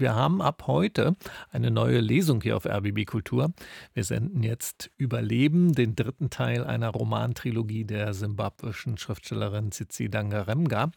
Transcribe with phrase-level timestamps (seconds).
[0.00, 1.14] Wir haben ab heute
[1.50, 3.52] eine neue Lesung hier auf RBB Kultur.
[3.92, 10.90] Wir senden jetzt Überleben, den dritten Teil einer Romantrilogie der simbabwischen Schriftstellerin Tsitsi Dangaremga.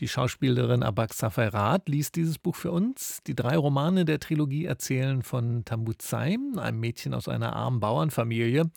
[0.00, 3.22] Die Schauspielerin Abak Safairat liest dieses Buch für uns.
[3.26, 8.70] Die drei Romane der Trilogie erzählen von Tambuzai, einem Mädchen aus einer armen Bauernfamilie.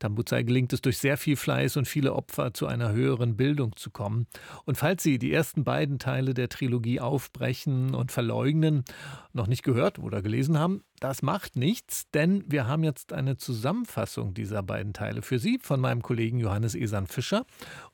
[0.00, 3.90] Tambuzai gelingt es durch sehr viel Fleiß und viele Opfer zu einer höheren Bildung zu
[3.90, 4.26] kommen.
[4.64, 8.82] Und falls Sie die ersten beiden Teile der Trilogie aufbrechen und verleugnen
[9.32, 14.34] noch nicht gehört oder gelesen haben, das macht nichts, denn wir haben jetzt eine Zusammenfassung
[14.34, 17.44] dieser beiden Teile für Sie von meinem Kollegen Johannes Esan Fischer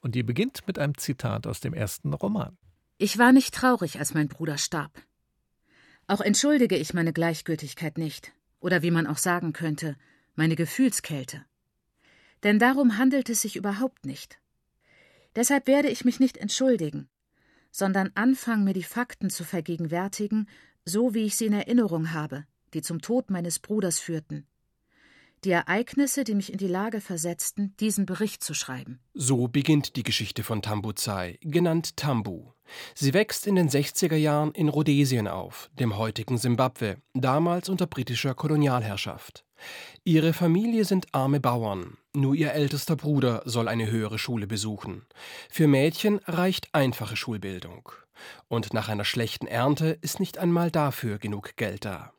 [0.01, 2.57] und die beginnt mit einem Zitat aus dem ersten Roman.
[2.99, 4.93] Ich war nicht traurig, als mein Bruder starb.
[6.07, 9.97] Auch entschuldige ich meine Gleichgültigkeit nicht, oder wie man auch sagen könnte,
[10.35, 11.45] meine Gefühlskälte.
[12.43, 14.39] Denn darum handelt es sich überhaupt nicht.
[15.35, 17.09] Deshalb werde ich mich nicht entschuldigen,
[17.71, 20.49] sondern anfangen, mir die Fakten zu vergegenwärtigen
[20.89, 24.47] so wie ich sie in Erinnerung habe, die zum Tod meines Bruders führten.
[25.47, 28.99] Die Ereignisse, die mich in die Lage versetzten, diesen Bericht zu schreiben.
[29.15, 32.51] So beginnt die Geschichte von Tambuzai, genannt Tambu.
[32.97, 38.35] Sie wächst in den 60er Jahren in Rhodesien auf, dem heutigen Simbabwe, damals unter britischer
[38.35, 39.45] Kolonialherrschaft.
[40.03, 41.97] Ihre Familie sind arme Bauern.
[42.13, 45.07] Nur ihr ältester Bruder soll eine höhere Schule besuchen.
[45.49, 47.93] Für Mädchen reicht einfache Schulbildung.
[48.49, 52.13] Und nach einer schlechten Ernte ist nicht einmal dafür genug Geld da.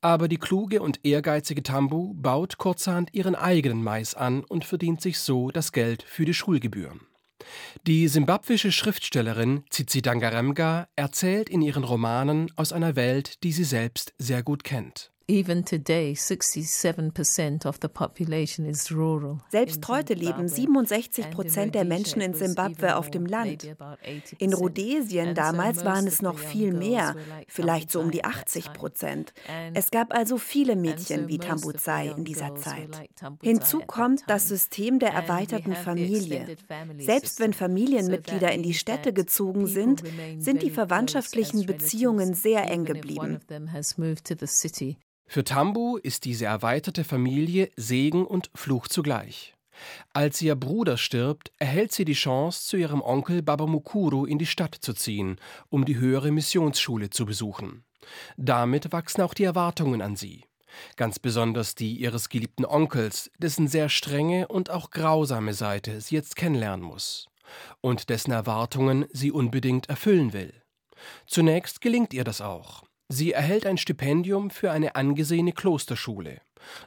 [0.00, 5.18] Aber die kluge und ehrgeizige Tambu baut kurzerhand ihren eigenen Mais an und verdient sich
[5.18, 7.00] so das Geld für die Schulgebühren.
[7.86, 14.14] Die simbabwische Schriftstellerin Tsitsi Dangaremga erzählt in ihren Romanen aus einer Welt, die sie selbst
[14.18, 15.10] sehr gut kennt.
[19.48, 23.66] Selbst heute leben 67 Prozent der Menschen in Simbabwe auf dem Land.
[24.36, 27.16] In Rhodesien damals waren es noch viel mehr,
[27.48, 29.32] vielleicht so um die 80 Prozent.
[29.72, 32.90] Es gab also viele Mädchen wie Tambuzai in dieser Zeit.
[33.42, 36.58] Hinzu kommt das System der erweiterten Familie.
[36.98, 40.02] Selbst wenn Familienmitglieder in die Städte gezogen sind,
[40.36, 43.40] sind die verwandtschaftlichen Beziehungen sehr eng geblieben.
[45.32, 49.54] Für Tambu ist diese erweiterte Familie Segen und Fluch zugleich.
[50.12, 54.44] Als ihr Bruder stirbt, erhält sie die Chance, zu ihrem Onkel Baba Mukuru in die
[54.44, 55.36] Stadt zu ziehen,
[55.70, 57.82] um die höhere Missionsschule zu besuchen.
[58.36, 60.44] Damit wachsen auch die Erwartungen an sie.
[60.96, 66.36] Ganz besonders die ihres geliebten Onkels, dessen sehr strenge und auch grausame Seite sie jetzt
[66.36, 67.26] kennenlernen muss.
[67.80, 70.52] Und dessen Erwartungen sie unbedingt erfüllen will.
[71.26, 72.84] Zunächst gelingt ihr das auch.
[73.08, 76.40] Sie erhält ein Stipendium für eine angesehene Klosterschule.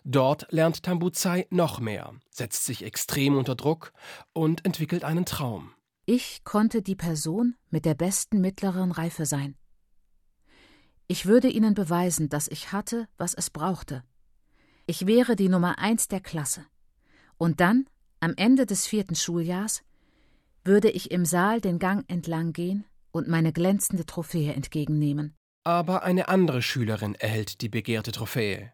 [0.03, 3.93] Dort lernt Tambuzai noch mehr, setzt sich extrem unter Druck
[4.33, 5.71] und entwickelt einen Traum.
[6.05, 9.55] Ich konnte die Person mit der besten mittleren Reife sein.
[11.07, 14.03] Ich würde ihnen beweisen, dass ich hatte, was es brauchte.
[14.87, 16.65] Ich wäre die Nummer eins der Klasse.
[17.37, 17.85] Und dann,
[18.19, 19.83] am Ende des vierten Schuljahrs,
[20.63, 25.35] würde ich im Saal den Gang entlang gehen und meine glänzende Trophäe entgegennehmen.
[25.65, 28.71] Aber eine andere Schülerin erhält die begehrte Trophäe.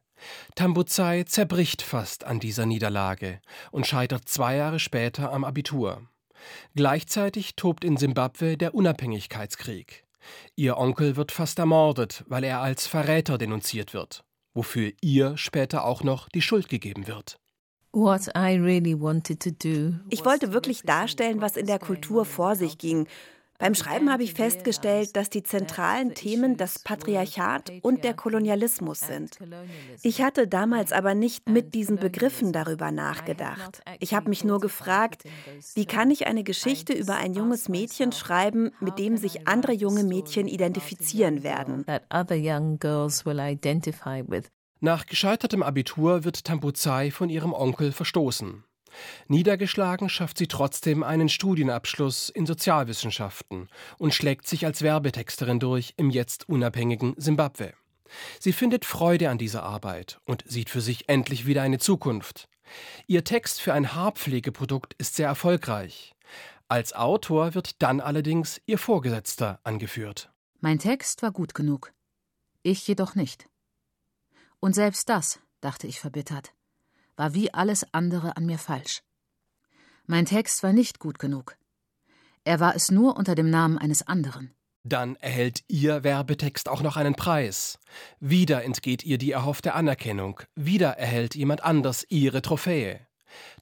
[0.56, 3.40] Tambuzai zerbricht fast an dieser Niederlage
[3.72, 6.06] und scheitert zwei Jahre später am Abitur.
[6.76, 10.04] Gleichzeitig tobt in Simbabwe der Unabhängigkeitskrieg.
[10.56, 16.04] Ihr Onkel wird fast ermordet, weil er als Verräter denunziert wird, wofür ihr später auch
[16.04, 17.38] noch die Schuld gegeben wird.
[20.10, 23.08] Ich wollte wirklich darstellen, was in der Kultur vor sich ging
[23.62, 29.38] beim Schreiben habe ich festgestellt, dass die zentralen Themen das Patriarchat und der Kolonialismus sind.
[30.02, 33.82] Ich hatte damals aber nicht mit diesen Begriffen darüber nachgedacht.
[34.00, 35.24] Ich habe mich nur gefragt,
[35.76, 40.04] wie kann ich eine Geschichte über ein junges Mädchen schreiben, mit dem sich andere junge
[40.04, 41.86] Mädchen identifizieren werden.
[44.84, 48.64] Nach gescheitertem Abitur wird Tambuzai von ihrem Onkel verstoßen.
[49.28, 56.10] Niedergeschlagen schafft sie trotzdem einen Studienabschluss in Sozialwissenschaften und schlägt sich als Werbetexterin durch im
[56.10, 57.74] jetzt unabhängigen Simbabwe.
[58.40, 62.50] Sie findet Freude an dieser Arbeit und sieht für sich endlich wieder eine Zukunft.
[63.08, 66.14] Ihr Text für ein Haarpflegeprodukt ist sehr erfolgreich.
[66.68, 70.32] Als Autor wird dann allerdings ihr Vorgesetzter angeführt.
[70.60, 71.94] Mein Text war gut genug.
[72.64, 73.50] Ich jedoch nicht.
[74.60, 76.54] Und selbst das, dachte ich verbittert
[77.16, 79.02] war wie alles andere an mir falsch.
[80.06, 81.58] Mein Text war nicht gut genug.
[82.44, 84.54] Er war es nur unter dem Namen eines anderen.
[84.84, 87.78] Dann erhält Ihr Werbetext auch noch einen Preis.
[88.20, 90.42] Wieder entgeht ihr die erhoffte Anerkennung.
[90.56, 93.06] Wieder erhält jemand anders Ihre Trophäe.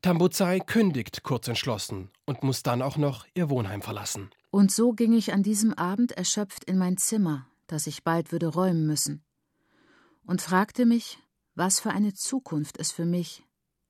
[0.02, 4.30] Tambuzai kündigt kurz entschlossen und muss dann auch noch ihr Wohnheim verlassen.
[4.50, 8.48] Und so ging ich an diesem Abend erschöpft in mein Zimmer, das ich bald würde
[8.48, 9.24] räumen müssen,
[10.26, 11.20] und fragte mich,
[11.60, 13.44] was für eine Zukunft es für mich,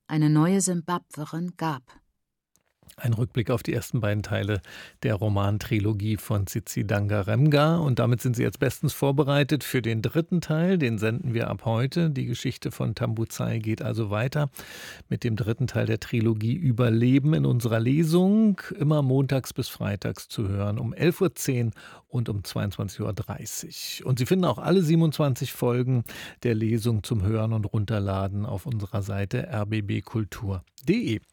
[0.07, 1.83] eine neue Simbabwerin, gab.
[3.01, 4.61] Ein Rückblick auf die ersten beiden Teile
[5.03, 7.77] der Romantrilogie von Tsitsi Dangaremga.
[7.77, 10.77] Und damit sind Sie jetzt bestens vorbereitet für den dritten Teil.
[10.77, 12.09] Den senden wir ab heute.
[12.09, 14.49] Die Geschichte von Tambuzai geht also weiter
[15.07, 18.61] mit dem dritten Teil der Trilogie Überleben in unserer Lesung.
[18.77, 21.71] Immer montags bis freitags zu hören um 11.10 Uhr
[22.09, 24.07] und um 22.30 Uhr.
[24.07, 26.03] Und Sie finden auch alle 27 Folgen
[26.43, 31.21] der Lesung zum Hören und Runterladen auf unserer Seite rbbkultur.de.